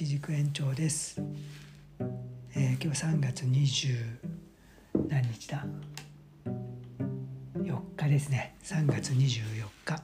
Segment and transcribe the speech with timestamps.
[0.00, 1.20] 一軸延長です、
[2.54, 4.16] えー今日は3月20
[5.10, 5.66] 何日だ
[7.58, 8.56] ？4日ですね。
[8.64, 10.02] 3月24日、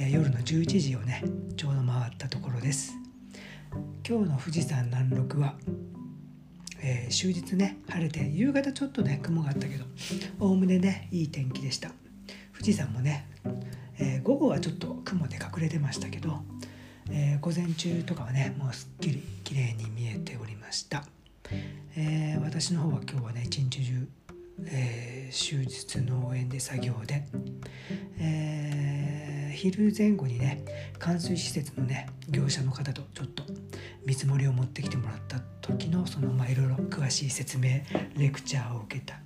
[0.00, 1.22] えー夜の11時をね
[1.56, 2.94] ちょうど回ったところです。
[4.04, 5.54] 今日の富士山南麓は、
[6.82, 9.84] えー終日ね晴れて夕方ちょっとね雲があったけど
[10.40, 11.92] おおむねねいい天気でした。
[12.52, 13.28] 富士山もね、
[14.00, 16.40] えー午後はちょっと雲で隠れてましたけど、
[17.42, 21.04] 午前中とかはねもうすっきり綺麗に見えておりました、
[21.96, 24.08] えー私の方は今日はね一日中、
[24.66, 27.26] えー終日農園で作業で、
[28.20, 30.64] えー昼前後にね
[31.00, 33.42] 冠水施設のね業者の方とちょっと
[34.06, 37.80] 見積もりを持ってきてもらった時のそのまあいろいろ詳しい説明
[38.16, 39.16] レクチャーを受けた、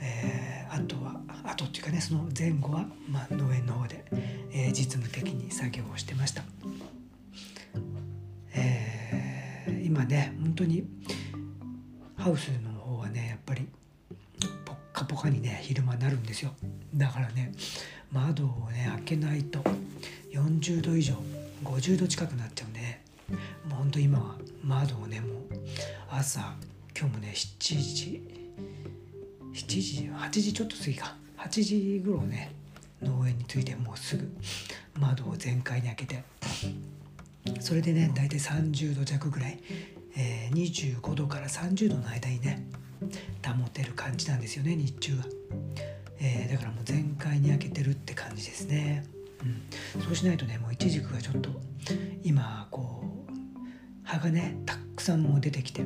[0.00, 4.04] えーあとはあとっていうかねその前後は、まあ、農園の方で、
[4.52, 6.42] えー実務的に作業をしてました、
[10.58, 10.84] 当に。
[12.16, 13.68] ハウスの方はねやっぱり
[14.64, 16.52] ポッカポカにね昼間なるんですよ。
[16.94, 17.52] だからね
[18.10, 19.62] 窓をね開けないと
[20.32, 21.14] 40度以上
[21.62, 23.04] 50度近くなっちゃうんでね。
[23.68, 25.42] もうほんと今は窓をねもう
[26.10, 26.54] 朝
[26.98, 28.22] 今日もね7時
[29.52, 31.16] 7時8時ちょっと過ぎか。
[31.36, 32.52] 8時頃ね
[33.00, 34.28] 農園に着いてもうすぐ
[34.98, 36.24] 窓を全開に開けて。
[37.60, 39.58] それでね大体30度弱ぐらい、
[40.16, 42.66] えー25度から30度の間にね
[43.44, 45.24] 保てる感じなんですよね日中は、
[46.20, 49.04] えーだからもう全開に開けてるって感じですね、
[49.96, 51.50] うん、そうしないとねもうイチジクがちょっと
[52.24, 53.30] 今こう
[54.04, 55.84] 葉がねたくさんもう出てきて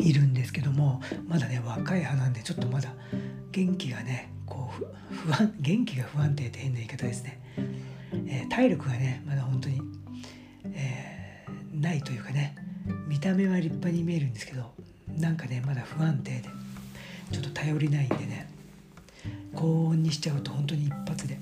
[0.00, 2.92] いるんですけどもまだね若い葉なんでちょっとまだ
[3.52, 7.40] 元気がねこう不安元気が不安定って変な言い方ですね、
[8.26, 9.80] えー体力がねまだ本当に、
[10.64, 11.18] えー
[11.80, 12.56] ないというかね
[13.06, 14.72] 見た目は立派に見えるんですけど
[15.18, 16.48] なんかねまだ不安定で
[17.32, 18.48] ちょっと頼りないんでね
[19.54, 21.38] 高温にしちゃうと本当に一発で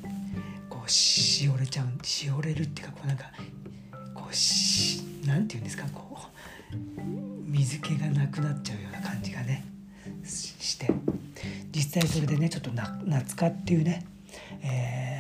[0.69, 3.25] こうしおれちゃうしおれるっていうかこうなんか
[4.15, 6.19] こうしなんていうんですかこ
[6.73, 7.01] う
[7.51, 9.65] 水気がなくなっちゃうような感じがね
[10.25, 10.91] して。
[11.77, 14.07] 実際それでねちょっとな夏科っていうね
[14.63, 15.16] えー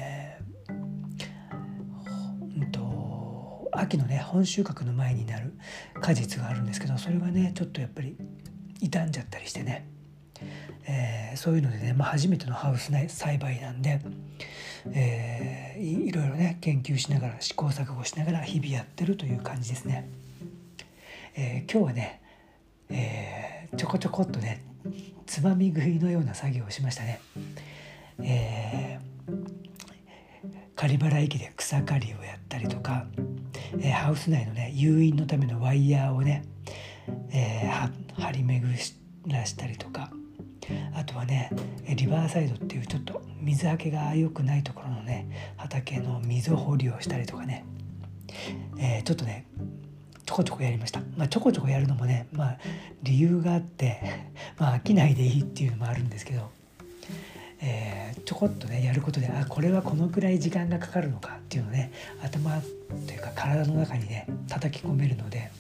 [3.79, 5.53] 秋のね本収穫の前になる
[6.01, 8.17] 果実があるんですけどそれがねちょっとやっぱり
[8.81, 9.89] 傷んじゃったりしてね、
[10.87, 14.01] えーそういうのでね、まあ、初めてのハウス内栽培なんで、
[14.93, 20.09] えーいろいろね研究しながら試行錯誤しながら日々やってるという感じですね。
[21.35, 22.23] えー今日はね、
[22.89, 24.63] えーちょこちょこっとね
[25.27, 27.21] つまみ食いのような作業をしましたね。
[28.23, 29.45] えー、
[30.75, 33.07] 刈原駅で草刈りをやったりとか、
[33.79, 36.45] えーハウス内のね誘引のためのワイヤーをね、
[37.31, 38.73] えー張り巡
[39.27, 40.11] らしたりとか
[40.95, 41.51] あとはね
[41.97, 47.65] リバーサイドっていうちょっと水はけが良くないところのね畑の溝掘りをしたりとかね、
[48.79, 49.47] えーちょっとね
[50.25, 52.59] ちょこちょこやりました、まあ、ちょこちょこやるのもね、まあ、
[53.05, 54.03] 理由があって、
[54.59, 56.51] まあ、飽きないでいいっていうのもあるんですけど、
[57.61, 61.93] えーちょこっとねやることであこれはこのくらい時間がかかるのかっていうのね
[62.27, 62.61] 頭
[63.07, 65.51] というか体の中にね叩き込めるので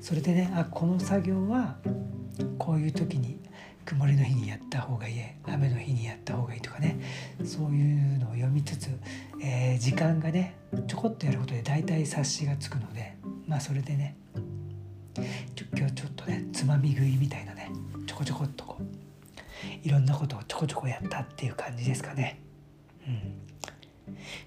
[0.00, 1.76] それでねあこの作業は
[2.58, 3.38] こういう時に
[3.84, 5.14] 曇りの日にやった方がいい
[5.46, 7.00] 雨の日にやった方がいいとかね
[7.44, 8.88] そういうのを読みつつ、
[9.42, 13.16] えー時間がねちょこっとやることで大体察しがつくので
[13.46, 14.16] まあそれでね
[15.76, 17.70] 今日ちょっとねつまみ食いみたいなね
[18.06, 22.40] ちょこちょこっとこういろんなことをちょこちょこやったっていう感じですかね。
[23.06, 23.51] うん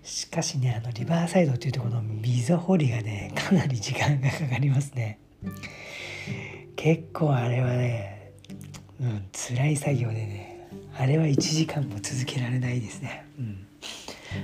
[0.03, 5.19] しかしねあのリバーサイドっていうとこの溝掘りがねかなり時間がかかりますね。
[6.75, 8.33] 結構あれはね
[8.99, 13.25] うん辛い作業でねあれは1時間も続けられないですね。
[13.37, 13.67] うん。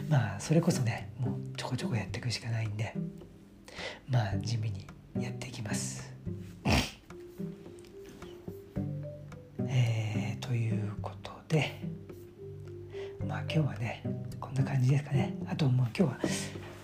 [0.09, 2.93] まあそれこそねもうちょこちょこやっていくしかないんで
[4.09, 4.87] まあ地味に
[5.21, 6.11] やっていきます。
[9.67, 11.80] えーということで
[13.53, 14.01] 今日はね
[14.39, 15.35] こんな感じですかね。
[15.45, 16.19] あともう今日は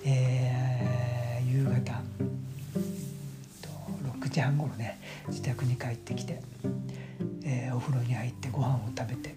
[0.03, 2.01] えー夕方
[4.19, 4.99] 6時半頃ね
[5.29, 6.41] 自宅に帰ってきて、
[7.45, 9.33] えーお風呂に入ってご飯を食べて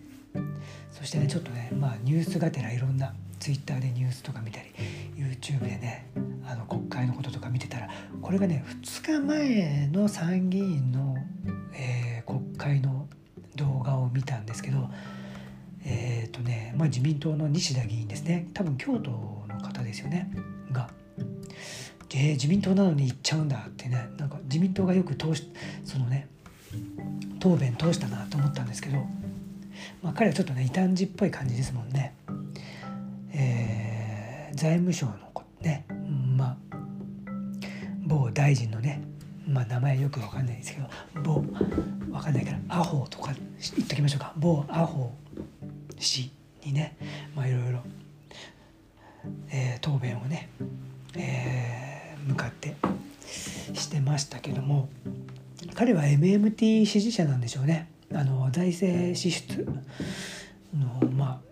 [0.90, 4.70] そしてねちょっとねまあニュースがてらいろんなツイッターでニュースとか見たり
[5.16, 6.06] YouTube でね
[6.48, 7.88] あの国会のこととか見てたら
[8.20, 11.16] これがね2日前の参議院の、
[11.74, 13.06] えー国会の
[13.56, 14.88] 動画を見たんですけど
[15.84, 18.48] えっ、とね、まあ、自民党の西田議員ですね。
[18.54, 20.30] 多分京都の方ですよね。
[20.72, 20.88] が
[22.12, 24.10] えー、自民党なのに行っちゃうんだってね。
[24.18, 25.44] なんか自民党がよく通し
[25.84, 26.28] そのね
[27.38, 28.98] 答弁通したなと思ったんですけど、
[30.02, 32.14] まあ、彼はちょっとね異端児っぽい感じですもんね。
[33.32, 35.12] えー、財務省の
[35.60, 35.86] ね。
[36.36, 36.56] まあ
[38.06, 39.02] 某大臣のね
[39.46, 41.44] まあ名前よくわかんないですけど某
[42.10, 43.32] わかんないからアホとか
[43.76, 44.32] 言っときましょうか。
[44.36, 45.12] 某アホ
[46.00, 46.31] 氏
[46.64, 46.97] にね
[47.35, 47.82] まあいろいろ、
[49.50, 50.49] えー、答弁をね、
[51.17, 52.75] えー、向かって
[53.75, 54.88] してましたけども
[55.75, 57.91] 彼は MMT 支持者なんでしょうね。
[58.12, 59.67] あの財政支出
[60.75, 61.50] のまあ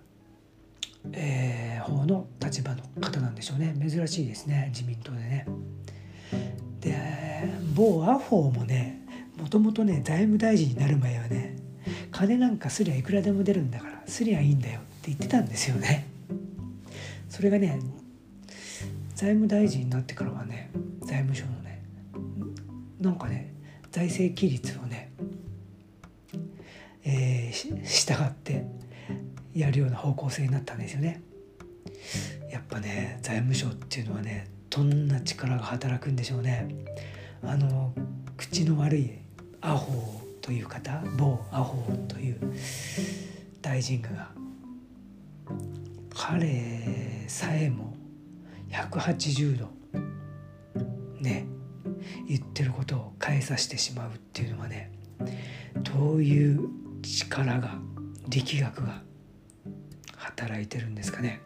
[1.12, 5.47] えー、方の立場の方なんでしょうね珍しいですね自民党でね。
[6.81, 6.95] で
[7.75, 9.06] 某アホもね
[9.39, 11.48] もともとね財務大臣になる前はね
[12.19, 16.05] 金なんかすりゃいくらでも出るんだからすりゃいいんだよって言ってたんですよね。
[17.29, 17.79] それがね
[19.15, 20.69] 財務大臣になってからはね
[21.03, 21.81] 財務省のね
[23.00, 23.55] なんかね
[23.93, 25.12] 財政規律をね、
[27.05, 28.67] えー、従って
[29.55, 31.23] やるような方向性になったんですよね。
[32.50, 36.67] やっぱね財務省っていうのはねどんな力が働くんでしょうね。
[37.44, 37.93] あの
[38.37, 39.12] 口の悪い
[39.61, 42.39] アホをという方某アホという
[43.61, 44.31] 大臣が
[46.09, 47.95] 彼さえも
[48.71, 49.69] 180度
[51.21, 51.47] ね
[52.27, 54.91] 言ってることを変えさせてしまうっていうのはね
[55.83, 56.71] どういう
[57.03, 57.75] 力が
[58.27, 59.03] 力学が
[60.17, 61.43] 働いてるんですかね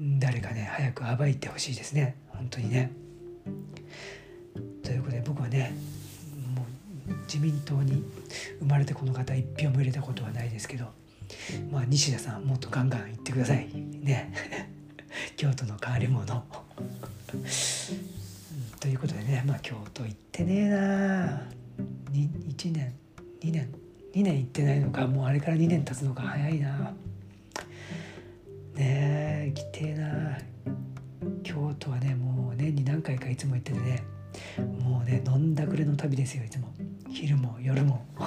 [0.00, 3.01] 誰かね早く暴いてほしいですね本当にね。
[7.32, 8.04] 自民党に
[8.58, 10.84] 生まれてこの方一票も入れたことはないですけど
[11.70, 13.68] まあ西田さんもっとガンガン言ってください。
[13.72, 14.34] ね。
[15.36, 16.44] 京都の変わり者。
[18.80, 21.42] ということでねまあ京都行ってねえな。
[22.12, 22.92] 1年。
[23.40, 23.68] 2年。
[24.14, 25.06] 2年行ってないのか。
[25.06, 26.92] もうあれから2年経つのか早いな。
[28.74, 30.38] ねえ行きてえな。
[31.42, 34.02] 京都はねもう年に何回かいつも行っててね
[34.84, 36.71] もうね飲んだくれの旅ですよいつも。
[37.12, 38.04] 昼も夜も。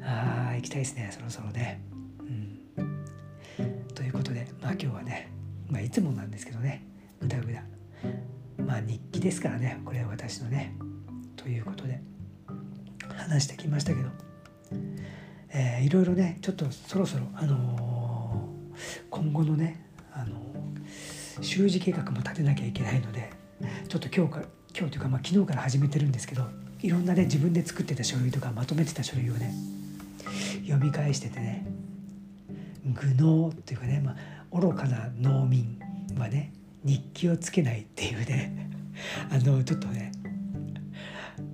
[0.00, 1.80] ああ行きたいですねそろそろね。
[2.20, 3.84] うん。
[3.94, 5.28] ということでまあ今日はね
[5.68, 6.84] まあいつもなんですけどね
[7.20, 7.64] ぐだぐだ
[8.64, 10.74] まあ日記ですからねこれは私のね。
[11.36, 12.00] ということで
[13.16, 14.08] 話してきましたけど、
[15.50, 20.40] えー、いろいろねちょっとそろそろあのー、今後のねあの、
[21.40, 23.30] 習字計画も立てなきゃいけないので
[23.88, 24.46] ちょっと今日から
[24.76, 26.48] 今日というか、まあ、昨日から始めてるんですけど
[26.82, 29.54] いろんなね自分で作ってた書類とかまとめてた書類をね
[30.66, 31.66] 読み返しててね
[32.84, 35.80] 愚能っていうかね、まあ、愚かな農民
[36.18, 36.52] はね
[36.84, 38.70] 日記をつけないっていうね
[39.30, 40.12] あのちょっとね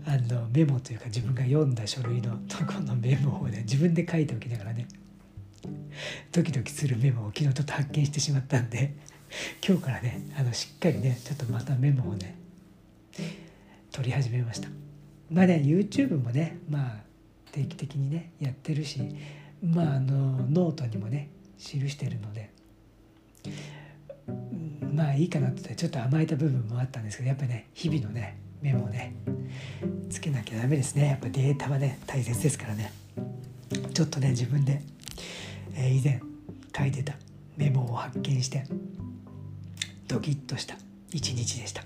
[0.04, 4.86] あのメモというか自分が読んだ書類のとこのメモをね自分で書いておきながらね
[6.32, 8.94] ドキドキするメモを昨日ちょっと発見してしまったんで
[9.66, 12.36] 今日からねあのしっかりねちょっとまたメモをね
[13.92, 14.91] 取り始めました。
[15.32, 16.96] まあね YouTube もねまあ
[17.52, 19.00] 定期的にねやってるし
[19.62, 22.50] まああのノートにもね記してるので
[24.92, 29.14] まあいいかなってちょっと甘えた部分もあったんですけどやっぱりね日々のねメモをね
[30.10, 32.92] つけなきゃダメですねやっぱデータはね大切ですからね
[33.94, 34.82] ちょっとね自分で、
[35.74, 36.20] えー、以前
[36.76, 37.14] 書いてた
[37.56, 38.64] メモを発見して
[40.08, 40.76] ドキッとした
[41.10, 41.84] 一日でした。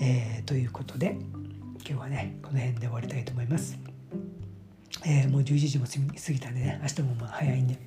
[0.00, 1.16] えー、ということで
[1.86, 3.78] 今日はねこの辺で終わりたいと思います。
[5.04, 7.78] えー、もう11時も過ぎたんでね明日もまあ早いんで、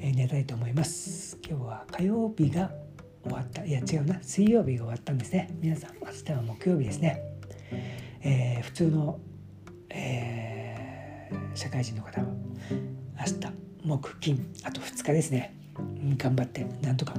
[0.00, 1.36] えー、寝たいと思います。
[1.46, 2.70] 今日は火曜日が
[3.22, 3.62] 終わった。
[3.62, 4.18] いや違うな。
[4.22, 5.50] 水曜日が終わったんですね。
[5.60, 7.22] 皆さん明日は木曜日ですね、
[8.22, 9.20] えー、普通の、
[9.90, 12.26] えー、社会人の方は
[13.18, 13.52] 明日
[13.84, 15.54] 木金あと2日ですね。
[16.16, 17.14] 頑張ってなんとか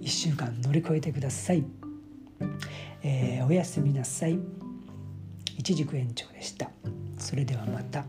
[0.00, 1.64] 1週間乗り越えてください、
[3.02, 4.67] えー、おやすみなさい。
[5.58, 6.70] 一軸延長でした
[7.18, 8.04] それではまた。